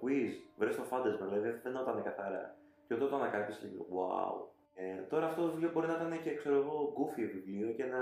quiz. 0.00 0.32
Βρες 0.56 0.76
το 0.76 0.82
φάντασμα, 0.82 1.26
δηλαδή 1.26 1.48
δεν 1.48 1.60
φαινόταν 1.62 2.02
καθαρά. 2.02 2.56
Και 2.86 2.94
όταν 2.94 3.08
το 3.08 3.16
ανακάλυψες, 3.16 3.62
λίγο 3.62 3.86
wow. 3.96 4.58
Ε, 4.74 5.02
τώρα 5.08 5.26
αυτό 5.26 5.42
το 5.42 5.50
βιβλίο 5.50 5.70
μπορεί 5.70 5.86
να 5.86 5.94
ήταν 5.94 6.22
και 6.22 6.34
ξέρω 6.34 6.56
εγώ 6.56 6.92
goofy 6.96 7.28
βιβλίο 7.32 7.72
και 7.72 7.84
να 7.84 8.00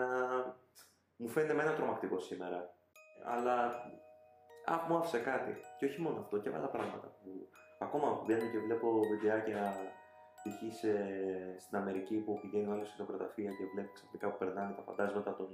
μου 1.16 1.28
φαίνεται 1.28 1.54
με 1.54 1.62
ένα 1.62 1.74
τρομακτικό 1.74 2.18
σήμερα. 2.18 2.74
Αλλά 3.24 3.54
α, 4.64 4.86
μου 4.88 4.96
άφησε 4.96 5.18
κάτι. 5.18 5.56
Και 5.78 5.84
όχι 5.86 6.00
μόνο 6.00 6.20
αυτό, 6.20 6.38
και 6.38 6.50
άλλα 6.54 6.68
πράγματα 6.68 7.06
που 7.22 7.48
ακόμα 7.78 8.22
μπαίνω 8.26 8.50
και 8.50 8.58
βλέπω 8.58 9.00
βιντεάκια 9.00 9.74
π.χ. 10.42 10.74
στην 11.58 11.76
Αμερική 11.76 12.16
που 12.16 12.38
πηγαίνει 12.40 12.72
όλη 12.72 12.84
στην 12.84 13.04
νεκροταφεία 13.04 13.50
και 13.50 13.64
βλέπει 13.72 13.92
ξαφνικά 13.92 14.30
που 14.30 14.38
περνάνε 14.38 14.74
τα 14.74 14.82
φαντάσματα 14.82 15.36
των 15.36 15.48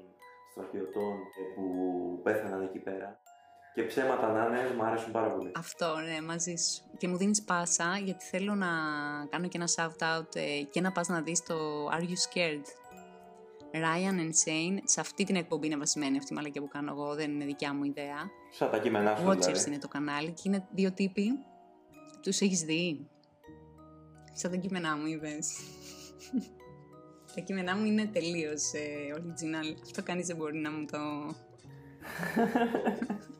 στρατιωτών 0.51 1.19
που 1.55 1.65
πέθαναν 2.23 2.63
εκεί 2.63 2.79
πέρα. 2.79 3.21
Και 3.75 3.83
ψέματα 3.83 4.33
να 4.33 4.47
είναι, 4.47 4.75
μου 4.75 4.85
αρέσουν 4.85 5.13
πάρα 5.13 5.31
πολύ. 5.31 5.53
Αυτό, 5.57 5.95
ναι, 5.97 6.21
μαζί 6.27 6.55
σου. 6.57 6.83
Και 6.99 7.09
μου 7.09 7.17
δίνεις 7.17 7.43
πάσα 7.43 7.99
γιατί 8.05 8.25
θέλω 8.25 8.55
να 8.55 8.67
κάνω 9.31 9.49
και 9.49 9.59
ένα 9.59 9.69
shout 9.77 10.03
out 10.03 10.37
ε, 10.37 10.63
και 10.71 10.81
να 10.81 10.93
πας 10.93 11.09
να 11.09 11.21
δεις 11.21 11.43
το 11.43 11.87
Are 11.87 12.03
You 12.03 12.05
Scared? 12.05 12.65
Ryan 13.73 14.19
and 14.21 14.33
Shane, 14.45 14.79
σε 14.85 15.01
αυτή 15.01 15.25
την 15.25 15.37
εκπομπή 15.37 15.67
είναι 15.67 15.77
βασισμένη 15.77 16.19
αυτή 16.19 16.33
η 16.33 16.37
μαλακία 16.37 16.61
που 16.61 16.69
κάνω 16.69 16.93
εγώ, 16.93 17.15
δεν 17.15 17.31
είναι 17.31 17.45
δικιά 17.45 17.75
μου 17.75 17.85
ιδέα. 17.85 18.31
Σαν 18.51 18.71
τα 18.71 18.79
κείμενά 18.79 19.17
σου 19.17 19.27
Watchers 19.27 19.41
δηλαδή. 19.41 19.71
είναι 19.71 19.79
το 19.79 19.89
κανάλι 19.89 20.31
και 20.31 20.43
είναι 20.45 20.67
δύο 20.71 20.93
τύποι 20.93 21.39
τους 22.23 22.41
έχεις 22.41 22.61
δει; 22.61 23.09
Σαν 24.33 24.51
τα 24.51 24.57
κείμενά 24.57 24.97
μου 24.97 25.07
είπες. 25.07 25.57
τα 27.35 27.41
κείμενά 27.41 27.77
μου 27.77 27.85
είναι 27.85 28.07
τελείως 28.07 28.73
ε, 28.73 29.15
original. 29.15 29.77
Αυτό 29.83 30.03
κανείς 30.03 30.27
δεν 30.27 30.37
μπορεί 30.37 30.59
να 30.59 30.71
μου 30.71 30.85
το... 30.85 30.99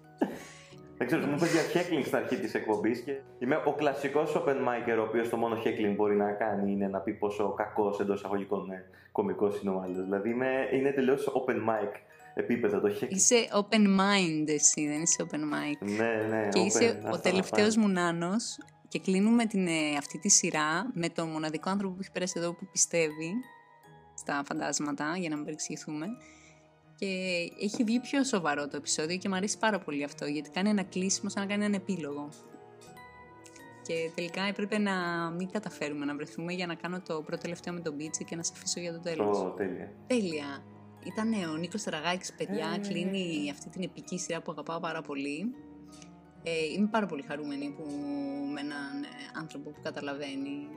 Δεν 0.99 1.07
ξέρω, 1.07 1.27
μου 1.27 1.35
είπες 1.37 1.53
για 1.53 1.63
heckling 1.63 2.03
στην 2.05 2.17
αρχή 2.17 2.37
της 2.37 2.55
εκπομπής 2.55 3.01
και 3.01 3.13
είμαι 3.39 3.63
ο 3.65 3.73
κλασικός 3.73 4.37
open 4.37 4.57
micer, 4.57 4.97
ο 4.99 5.03
οποίος 5.03 5.29
το 5.29 5.37
μόνο 5.37 5.57
heckling 5.65 5.95
μπορεί 5.97 6.17
να 6.17 6.33
κάνει 6.33 6.73
είναι 6.73 6.89
να 6.89 6.99
πει 6.99 7.13
πόσο 7.13 7.55
κακός 7.55 8.01
εντός 8.01 8.19
εισαγωγικών 8.19 8.65
είναι 8.65 8.85
κωμικός 9.13 9.61
είναι 9.61 9.71
ο 9.71 9.81
άλλος. 9.81 10.05
Δηλαδή 10.05 10.31
είμαι, 10.31 10.69
είναι 10.73 10.91
τελείως 10.91 11.33
open 11.35 11.57
mic 11.57 11.93
επίπεδο 12.35 12.81
το 12.81 12.89
heckling. 13.01 13.09
Είσαι 13.09 13.49
open 13.53 13.87
mind 14.01 14.49
εσύ, 14.49 14.89
δεν 14.89 15.03
είσαι 15.03 15.27
open 15.31 15.37
mic. 15.37 15.89
Ναι, 15.97 16.27
ναι, 16.31 16.49
Και 16.49 16.61
open, 16.61 16.65
είσαι 16.65 17.03
ο 17.13 17.19
τελευταίος 17.19 17.77
μου 17.77 17.89
νάνος 17.89 18.59
και 18.89 18.99
κλείνουμε 18.99 19.47
την, 19.47 19.67
ε, 19.67 19.97
αυτή 19.99 20.19
τη 20.19 20.29
σειρά 20.29 20.91
με 20.95 21.09
τον 21.09 21.29
μοναδικό 21.29 21.71
άνθρωπο 21.71 21.95
που 21.95 22.01
έχει 22.01 22.11
περάσει 22.13 22.35
εδώ 22.37 22.55
που 22.55 22.69
πιστεύει 22.73 23.33
στα 24.15 24.43
φαντάσματα, 24.47 25.17
για 25.17 25.29
να 25.29 25.35
μην 25.35 25.45
παρεξηγηθούμε. 25.45 26.07
Και 27.05 27.53
έχει 27.61 27.85
βγει 27.85 28.01
πιο 28.01 28.25
σοβαρό 28.25 28.69
το 28.69 28.77
επεισόδιο 28.77 29.17
και 29.17 29.29
μου 29.29 29.35
αρέσει 29.35 29.59
πάρα 29.59 29.79
πολύ 29.79 30.05
αυτό, 30.05 30.27
γιατί 30.27 30.51
κάνει 30.51 30.69
ένα 30.69 30.83
κλείσιμο 30.83 31.31
σαν 31.31 31.43
να 31.43 31.49
κάνει 31.49 31.65
έναν 31.65 31.81
επίλογο. 31.81 32.29
Και 33.83 34.11
τελικά 34.15 34.43
έπρεπε 34.43 34.79
να 34.79 34.93
μην 35.31 35.51
καταφέρουμε 35.51 36.05
να 36.05 36.15
βρεθούμε 36.15 36.53
για 36.53 36.67
να 36.67 36.75
κάνω 36.75 37.01
το 37.01 37.23
πρώτο 37.23 37.43
τελευταίο 37.43 37.75
με 37.75 37.81
τον 37.81 37.95
Μπίτσε 37.95 38.25
και 38.25 38.37
να 38.37 38.43
σε 38.43 38.53
αφήσω 38.57 38.81
για 38.81 38.93
το 38.93 39.01
τέλος. 39.01 39.43
Oh, 39.43 39.57
τέλεια. 39.57 39.93
Τέλεια. 40.07 40.65
Ήταν 41.05 41.33
ο 41.53 41.57
Νίκος 41.57 41.83
Τραγάκης, 41.83 42.33
παιδιά, 42.33 42.75
ε, 42.75 42.89
κλείνει 42.89 43.51
αυτή 43.51 43.69
την 43.69 43.83
επική 43.83 44.19
σειρά 44.19 44.43
που 44.43 44.53
αγαπάω 44.53 44.81
πάρα 44.81 45.03
πολύ. 45.03 45.55
Ε, 46.43 46.51
είμαι 46.77 46.89
πάρα 46.91 47.07
πολύ 47.07 47.23
χαρούμενη 47.23 47.75
που 47.77 47.85
με 48.53 48.61
έναν 48.61 49.03
ε, 49.03 49.09
άνθρωπο 49.35 49.71
που 49.71 49.81
καταλαβαίνει 49.83 50.69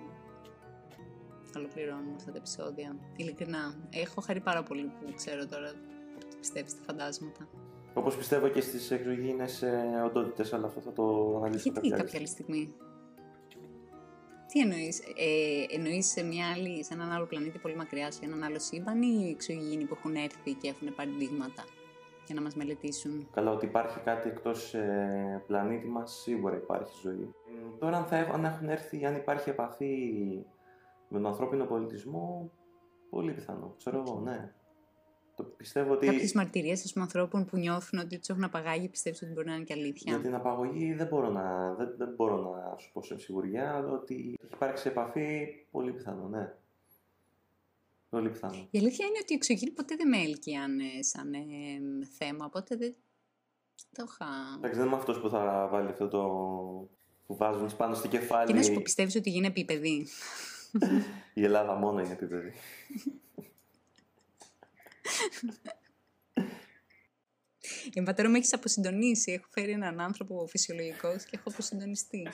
ολοκληρώνουμε 1.55 2.15
αυτά 2.15 2.31
τα 2.31 2.38
επεισόδια. 2.38 2.96
Ειλικρινά, 3.15 3.75
έχω 3.89 4.22
χαρεί 4.22 4.39
πάρα 4.39 4.63
πολύ 4.63 4.84
που 4.84 5.13
ξέρω 5.15 5.46
τώρα 5.46 5.69
ότι 5.69 5.97
πιστεύεις 6.48 6.72
στα 6.72 6.82
φαντάσματα. 6.86 7.48
Όπως 7.94 8.18
πιστεύω 8.18 8.48
και 8.48 8.62
στις 8.62 8.92
εξωγήινες 8.92 9.62
ε, 9.62 10.01
οντότητες, 10.06 10.54
αλλά 10.54 10.68
αυτό 10.68 10.80
θα 10.80 10.94
το 10.94 11.04
αναλύσουμε 11.38 11.74
Γιατί 11.74 11.89
κάποια, 11.89 11.98
κάποια 11.98 12.20
άλλη 12.20 12.27
στιγμή; 12.27 12.74
Τι 14.48 14.60
εννοείς, 14.60 15.00
ε, 15.00 15.75
εννοείς 15.75 16.08
σε, 16.08 16.24
μια 16.24 16.51
άλλη, 16.56 16.84
σε 16.84 16.94
έναν 16.94 17.12
άλλο 17.12 17.25
πλανήτη 17.25 17.58
πολύ 17.60 17.75
μακριά, 17.75 18.12
σε 18.12 18.25
έναν 18.25 18.44
άλλο 18.44 18.60
σύμπαν 18.60 19.01
ή 19.01 19.30
εξωγήινοι 19.30 19.86
που 19.86 19.96
έχουν 19.98 20.16
έρθει 20.16 20.54
και 20.54 20.68
έχουν 20.70 20.96
πάρει 20.96 21.10
δείγματα 21.18 21.63
για 22.25 22.36
να 22.36 22.42
μας 22.42 22.56
μελετήσουν; 22.56 23.27
Καλά, 23.34 23.51
ότι 23.51 23.66
υπάρχει 23.66 24.00
κάτι 24.00 24.30
εκτός 24.30 24.74
ε, 24.74 25.44
πλανήτη 25.48 25.88
μας, 25.88 26.22
σίγουρα 26.22 26.56
υπάρχει 26.56 26.94
ζωή. 27.04 27.34
Τώρα 27.80 27.98
αν, 27.98 28.06
θα, 28.06 28.18
αν 28.18 28.46
έχουν 28.46 28.70
έρθει, 28.70 29.06
αν 29.06 29.16
υπάρχει 29.16 29.50
επαφή 29.50 30.13
με 31.08 31.18
τον 31.18 31.27
ανθρώπινο 31.27 31.66
πολιτισμό, 31.66 32.51
πολύ 33.10 33.32
πιθανό, 33.32 33.74
ξέρω 33.77 34.04
εγώ, 34.08 34.20
ναι. 34.20 34.51
Το 35.38 35.44
πιστεύω 35.44 35.94
ότι... 35.94 36.06
Κάποιες 36.06 36.34
μαρτυρίες 36.34 36.91
πούμε, 36.94 37.03
ανθρώπων 37.03 37.46
που 37.46 37.58
νιώθουν 37.58 38.00
ότι 38.00 38.17
τους 38.17 38.29
έχουν 38.29 38.44
απαγάγει, 38.44 38.88
πιστεύεις 38.88 39.22
ότι 39.22 39.32
μπορεί 39.32 39.48
να 39.48 39.56
είναι 39.56 39.63
και 39.63 39.74
αλήθεια; 39.74 40.12
Για 40.12 40.22
την 40.22 40.36
απαγωγή 40.36 40.94
δεν 40.94 41.08
μπορώ 41.08 41.29
να, 41.29 41.74
δεν, 41.74 41.94
δεν 41.98 42.13
μπορώ 42.15 42.38
να 42.38 42.77
σου 42.77 42.91
πω 42.94 43.01
σε 43.03 43.17
σιγουριά, 43.17 43.74
αλλά 43.74 43.91
ότι 43.91 44.15
έχει 44.15 44.53
υπάρξει 44.53 44.88
επαφή, 44.88 45.48
πολύ 45.72 45.91
πιθανό, 45.91 46.27
ναι. 46.27 46.53
Πολύ 48.10 48.29
πιθανό. 48.29 48.67
Η 48.72 48.77
αλήθεια 48.77 49.06
είναι 49.06 49.17
ότι 49.22 49.34
οι 49.34 49.36
εξωγήινοι 49.36 49.72
ποτέ 49.72 49.96
δεν 49.96 50.08
με 50.08 50.17
έλκυαν 50.17 50.79
σαν 51.00 51.34
ε, 51.34 51.39
θέμα, 52.17 52.46
οπότε 52.46 52.75
δεν, 52.75 52.96
Το 53.96 54.06
είχα. 54.08 54.27
Εντάξει, 54.58 54.77
δεν 54.77 54.88
είμαι 54.88 54.96
αυτός 54.96 55.20
που 55.20 55.29
θα 55.29 55.67
βάλει 55.72 55.89
αυτό 55.89 56.08
το. 56.08 56.24
που 57.27 57.36
βάζουν 57.36 57.70
πάνω 57.77 57.96
στο 57.96 58.08
κεφάλι. 58.08 58.46
Τι 58.46 58.53
να 58.53 58.63
σου 58.63 58.74
πω, 58.74 58.82
πιστεύεις 58.84 59.15
ότι 59.15 59.29
γίνει 59.29 59.48
επίπεδη; 59.48 60.08
Η 61.34 61.44
Ελλάδα 61.44 61.74
μόνο 61.74 62.00
είναι 62.00 62.13
επίπεδη. 62.13 62.51
Για 67.93 68.03
πατέρα 68.03 68.29
με 68.29 68.38
έχεις 68.38 68.53
αποσυντονίσει. 68.53 69.31
Έχω 69.31 69.47
φέρει 69.50 69.71
έναν 69.71 70.00
άνθρωπο 70.00 70.47
φυσιολογικός 70.47 71.24
και 71.24 71.36
έχω 71.36 71.50
αποσυντονιστεί 71.50 72.27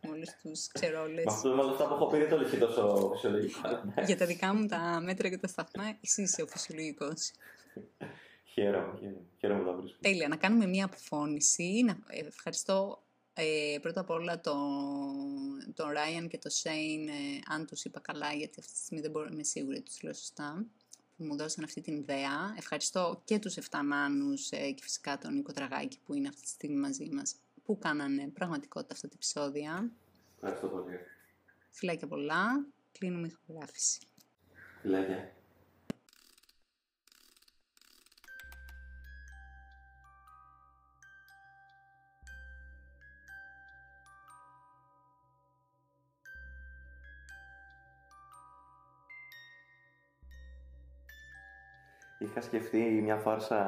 με 0.00 0.10
όλου 0.10 0.24
τους 0.42 0.66
ξερόλε. 0.72 1.22
Με 1.22 1.32
αυτό 1.32 1.48
με 1.48 1.70
αυτά 1.70 1.88
που 1.88 1.94
έχω 1.94 2.06
πει 2.06 2.18
δεν 2.18 2.28
το 2.28 2.36
λέει 2.36 2.58
τόσο 2.58 3.10
φυσιολογικό. 3.14 3.92
Για 4.06 4.16
τα 4.16 4.26
δικά 4.26 4.54
μου 4.54 4.66
τα 4.66 5.00
μέτρα 5.02 5.28
και 5.28 5.38
τα 5.38 5.46
σταθμά, 5.46 5.98
εσύ 6.00 6.22
είσαι 6.22 6.42
ο 6.42 6.46
φυσιολογικός. 6.46 7.30
Χαίρομαι, 8.44 8.98
χαίρομαι. 8.98 9.26
Χαίρομαι 9.38 9.60
που 9.60 9.66
τα 9.66 9.76
βρίσκω. 9.76 9.98
Τέλεια. 10.00 10.28
Να 10.28 10.36
κάνουμε 10.36 10.66
μία 10.66 10.84
αποφώνηση. 10.84 11.82
Να 11.84 11.98
ευχαριστώ 12.08 13.02
ε, 13.32 13.78
πρώτα 13.80 14.00
απ' 14.00 14.10
όλα 14.10 14.40
τον 14.40 15.74
το 15.74 15.84
Ryan 15.84 16.28
και 16.28 16.38
τον 16.38 16.50
Shane, 16.50 17.08
ε, 17.08 17.54
αν 17.54 17.66
τους 17.66 17.84
είπα 17.84 18.00
καλά, 18.00 18.32
γιατί 18.32 18.60
αυτή 18.60 18.72
τη 18.72 18.78
στιγμή 18.78 19.02
δεν 19.02 19.10
μπορώ 19.10 19.24
να 19.24 19.32
είμαι 19.32 19.42
σίγουρη 19.42 19.76
ότι 19.76 19.84
τους 19.84 20.02
λέω 20.02 20.14
σωστά, 20.14 20.66
που 21.20 21.26
μου 21.26 21.36
δώσαν 21.36 21.64
αυτή 21.64 21.80
την 21.80 21.96
ιδέα. 21.96 22.54
Ευχαριστώ 22.56 23.22
και 23.24 23.38
τους 23.38 23.54
7 23.54 23.62
νάνους 23.84 24.50
ε, 24.50 24.70
και 24.70 24.82
φυσικά 24.82 25.18
τον 25.18 25.34
Νίκο 25.34 25.52
Τραγάκη 25.52 25.98
που 26.04 26.14
είναι 26.14 26.28
αυτή 26.28 26.40
τη 26.40 26.48
στιγμή 26.48 26.76
μαζί 26.76 27.08
μας, 27.12 27.36
που 27.64 27.78
κάνανε 27.78 28.28
πραγματικότητα 28.28 28.94
αυτά 28.94 29.08
τα 29.08 29.14
επεισόδια. 29.14 29.90
Ευχαριστώ 30.34 30.68
πολύ. 30.68 30.98
Φιλάκια 31.70 32.06
πολλά. 32.06 32.66
Κλείνουμε 32.98 33.26
η 33.26 33.30
ηχογράφηση. 33.32 34.00
Φιλάκια. 34.80 35.32
Είχα 52.22 52.40
σκεφτεί 52.40 53.00
μια 53.02 53.16
φάρσα 53.16 53.62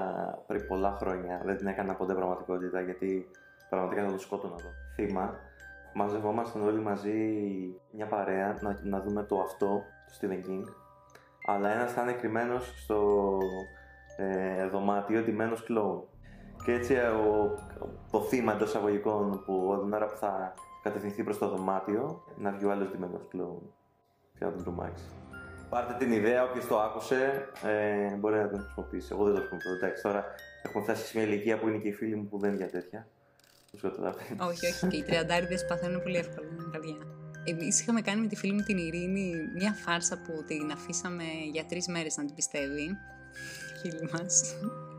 πριν 0.46 0.66
πολλά 0.66 0.96
χρόνια. 1.00 1.40
Δεν 1.44 1.56
την 1.56 1.66
έκανα 1.66 1.94
ποτέ 1.94 2.14
πραγματικότητα 2.14 2.80
γιατί 2.80 3.28
πραγματικά 3.68 4.04
θα 4.04 4.12
το 4.12 4.18
σκότωνα 4.18 4.54
εδώ. 4.58 4.68
Θύμα. 4.94 5.34
Μαζευόμασταν 5.94 6.62
όλοι 6.62 6.80
μαζί 6.80 7.12
μια 7.92 8.06
παρέα 8.06 8.58
να, 8.60 8.78
να 8.82 9.00
δούμε 9.00 9.22
το 9.22 9.40
αυτό 9.40 9.82
του 10.06 10.14
Stephen 10.20 10.48
King. 10.48 10.64
Αλλά 11.46 11.68
ένας 11.72 11.92
θα 11.92 12.02
είναι 12.02 12.12
κρυμμένο 12.12 12.58
στο 12.58 13.38
ε, 14.16 14.66
δωμάτιο, 14.66 15.22
ντυμένος 15.22 15.64
κλόουν. 15.64 16.04
Και 16.64 16.72
έτσι 16.72 16.94
ε, 16.94 17.08
ο, 17.08 17.54
το 18.10 18.20
θύμα 18.20 18.52
εντός 18.52 18.74
αγωγικών 18.74 19.42
που 19.44 19.78
την 19.82 19.92
ώρα 19.92 20.06
που 20.06 20.16
θα 20.16 20.54
κατευθυνθεί 20.82 21.24
προς 21.24 21.38
το 21.38 21.48
δωμάτιο 21.48 22.24
να 22.36 22.50
βγει 22.50 22.64
ο 22.64 22.70
άλλος 22.70 22.90
ντυμένος 22.90 23.22
κλόουν. 23.28 23.72
Και 24.38 24.44
να 24.44 24.50
τον 24.50 24.62
τρομάξει. 24.62 25.04
Πάρτε 25.72 25.94
την 26.04 26.12
ιδέα, 26.12 26.44
όποιος 26.44 26.66
το 26.66 26.80
άκουσε, 26.80 27.48
ε, 27.64 28.14
μπορεί 28.16 28.36
να 28.36 28.48
την 28.48 28.58
χρησιμοποιήσει. 28.58 29.08
Εγώ 29.12 29.24
δεν 29.24 29.34
το 29.34 29.40
χρησιμοποιώ. 29.40 29.72
Εντάξει, 29.72 30.02
τώρα 30.02 30.24
έχουμε 30.62 30.82
φτάσει 30.84 31.06
σε 31.06 31.18
μια 31.18 31.26
ηλικία 31.26 31.58
που 31.58 31.68
είναι 31.68 31.78
και 31.78 31.88
οι 31.88 31.92
φίλοι 31.92 32.16
μου 32.16 32.26
που 32.28 32.38
δεν 32.38 32.50
είναι 32.50 32.58
για 32.58 32.70
τέτοια. 32.70 33.06
όχι, 34.48 34.66
όχι. 34.66 34.86
Και 34.86 34.96
οι 34.96 35.02
τριαντάριδες 35.02 35.64
παθαίνουν 35.64 36.02
πολύ 36.02 36.16
εύκολα 36.16 36.48
καρδιά. 36.72 36.96
Εμείς 37.44 37.80
είχαμε 37.80 38.00
κάνει 38.00 38.20
με 38.20 38.26
τη 38.26 38.36
φίλη 38.36 38.52
μου 38.52 38.62
την 38.62 38.76
Ειρήνη 38.78 39.34
μια 39.54 39.72
φάρσα 39.72 40.16
που 40.24 40.44
την 40.46 40.70
αφήσαμε 40.72 41.24
για 41.52 41.64
τρεις 41.64 41.88
μέρες 41.88 42.16
να 42.16 42.24
την 42.24 42.34
πιστεύει. 42.34 42.86
Φίλη 43.80 44.10
μας. 44.12 44.56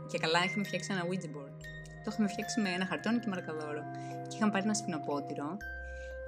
Και 0.10 0.18
καλά 0.18 0.40
είχαμε 0.46 0.64
φτιάξει 0.64 0.90
ένα 0.92 1.02
Ouija 1.08 1.30
board. 1.36 1.58
Το 2.04 2.10
είχαμε 2.12 2.28
φτιάξει 2.28 2.62
με 2.62 2.70
ένα 2.70 2.86
χαρτόνι 2.86 3.20
και 3.20 3.30
μαρκαδόρο. 3.30 3.84
Και 4.28 4.36
είχαμε 4.36 4.52
πάρει 4.52 4.64
ένα 4.64 4.74
σπινοπότηρο. 4.74 5.58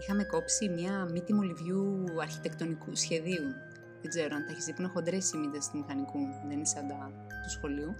Είχαμε 0.02 0.24
κόψει 0.24 0.70
μια 0.70 1.08
μύτη 1.12 1.34
μολυβιού 1.34 2.04
αρχιτεκτονικού 2.22 2.96
σχεδίου 2.96 3.48
δεν 4.06 4.14
ξέρω 4.14 4.36
αν 4.40 4.44
τα 4.46 4.52
έχεις 4.54 4.66
δει, 4.66 4.74
που 4.74 4.82
είναι 4.82 4.92
χοντρές 4.96 5.26
οι 5.32 5.38
μύτε 5.42 5.60
του 5.68 5.78
μηχανικού, 5.80 6.20
δεν 6.48 6.56
είναι 6.58 6.72
σαν 6.74 6.84
τα 6.90 6.98
του 7.44 7.52
σχολείου. 7.56 7.94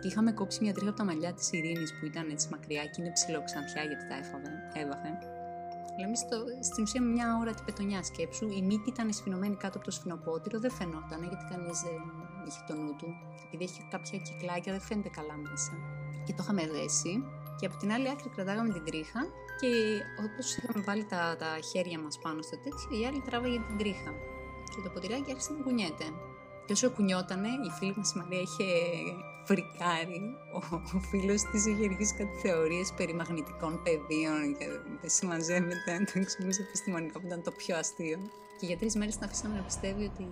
Και 0.00 0.06
είχαμε 0.10 0.30
κόψει 0.40 0.58
μια 0.64 0.72
τρίχα 0.74 0.90
από 0.92 0.98
τα 1.02 1.06
μαλλιά 1.10 1.32
της 1.38 1.46
Ειρήνης 1.52 1.90
που 1.96 2.04
ήταν 2.10 2.24
έτσι 2.34 2.46
μακριά 2.54 2.84
και 2.92 2.98
είναι 3.00 3.12
ψηλοξανθιά 3.18 3.82
γιατί 3.90 4.04
τα 4.10 4.16
έφαβε, 4.22 4.50
έβαφε. 4.82 5.10
Αλλά 5.94 6.06
εμείς 6.08 6.20
στην 6.68 6.82
ουσία 6.84 7.02
μια 7.02 7.26
ώρα 7.40 7.52
την 7.58 7.64
πετονιά 7.68 8.00
σκέψου, 8.10 8.46
η 8.58 8.62
μύτη 8.68 8.88
ήταν 8.94 9.06
σφινωμένη 9.18 9.56
κάτω 9.62 9.76
από 9.78 9.86
το 9.88 9.92
σφινοπότηρο, 9.96 10.56
δεν 10.64 10.72
φαινόταν 10.78 11.20
γιατί 11.30 11.44
κανείς 11.52 11.78
δεν 11.86 12.00
είχε 12.46 12.62
το 12.68 12.74
νου 12.80 12.92
του. 13.00 13.08
Επειδή 13.46 13.64
έχει 13.68 13.80
κάποια 13.94 14.18
κυκλάκια, 14.26 14.70
δεν 14.76 14.82
φαίνεται 14.88 15.10
καλά 15.18 15.36
μέσα. 15.46 15.72
Και 16.24 16.32
το 16.36 16.40
είχαμε 16.42 16.62
δέσει. 16.74 17.12
Και 17.58 17.66
από 17.66 17.76
την 17.80 17.88
άλλη 17.94 18.06
άκρη 18.12 18.28
κρατάγαμε 18.34 18.70
την 18.76 18.84
τρίχα 18.88 19.20
και 19.60 19.70
όπως 20.26 20.46
είχαμε 20.56 20.80
βάλει 20.88 21.04
τα, 21.12 21.36
τα 21.42 21.50
χέρια 21.70 21.98
μας 22.04 22.18
πάνω 22.24 22.40
στο 22.42 22.56
τέτοιο, 22.64 22.86
η 23.00 23.06
άλλη 23.06 23.20
τράβαγε 23.26 23.58
την 23.68 23.76
τρίχα 23.80 24.12
και 24.74 24.82
το 24.82 24.90
ποτηράκι 24.90 25.30
άρχισε 25.30 25.52
να 25.52 25.62
κουνιέται. 25.62 26.04
Και 26.66 26.72
όσο 26.72 26.90
κουνιότανε, 26.90 27.48
η 27.48 27.70
φίλη 27.78 27.94
μας 27.96 28.12
η 28.12 28.18
Μαρία 28.18 28.40
είχε 28.40 28.64
φρικάρει. 29.44 30.22
Ο, 30.54 30.76
ο 30.96 31.00
φίλος 31.10 31.42
της 31.42 31.66
είχε 31.66 31.84
αρχίσει 31.84 32.14
κάτι 32.14 32.36
θεωρίες 32.42 32.92
περί 32.96 33.14
μαγνητικών 33.14 33.82
πεδίων 33.82 34.56
και 34.58 34.66
δεν 35.00 35.10
συμμαζεύεται. 35.10 35.92
Το 36.12 36.18
εξηγούσε 36.18 36.62
επιστημονικά 36.62 37.20
που 37.20 37.26
ήταν 37.26 37.42
το 37.42 37.50
πιο 37.50 37.76
αστείο. 37.76 38.18
Και 38.60 38.66
για 38.66 38.76
τρεις 38.76 38.94
μέρες 38.96 39.16
την 39.16 39.24
αφήσαμε 39.24 39.56
να 39.56 39.62
πιστεύει 39.62 40.04
ότι 40.04 40.26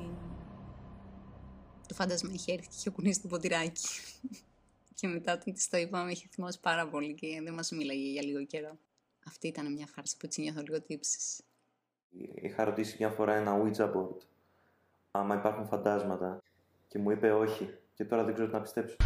το 1.88 1.94
φάντασμα 1.94 2.30
είχε 2.32 2.52
έρθει 2.52 2.66
και 2.66 2.74
είχε 2.78 2.90
κουνήσει 2.90 3.20
το 3.20 3.28
ποτηράκι. 3.28 3.88
και 4.98 5.06
μετά 5.06 5.32
όταν 5.32 5.54
της 5.54 5.68
το 5.68 5.76
είπαμε, 5.76 6.10
είχε 6.10 6.26
θυμώσει 6.30 6.60
πάρα 6.60 6.88
πολύ 6.88 7.14
και 7.14 7.40
δεν 7.44 7.54
μας 7.54 7.70
μίλαγε 7.70 8.08
για 8.10 8.22
λίγο 8.22 8.44
καιρό. 8.44 8.78
Αυτή 9.26 9.46
ήταν 9.48 9.72
μια 9.72 9.86
φάρσα 9.86 10.16
που 10.18 10.26
έτσι 10.26 10.40
νιώθω 10.40 10.60
λίγο 10.60 10.80
τύψει. 10.80 11.18
Είχα 12.34 12.64
ρωτήσει 12.64 12.96
μια 12.98 13.10
φορά 13.10 13.34
ένα 13.34 13.62
Ouija 13.62 13.92
board 13.92 14.31
άμα 15.14 15.34
υπάρχουν 15.34 15.66
φαντάσματα 15.66 16.42
και 16.88 16.98
μου 16.98 17.10
είπε 17.10 17.32
όχι 17.32 17.78
και 17.94 18.04
τώρα 18.04 18.24
δεν 18.24 18.34
ξέρω 18.34 18.48
τι 18.48 18.54
να 18.54 18.60
πιστέψω. 18.60 18.96